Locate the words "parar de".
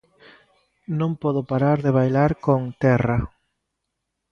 1.51-1.91